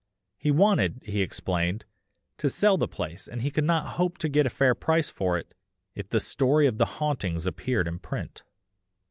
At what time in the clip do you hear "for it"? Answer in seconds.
5.11-5.53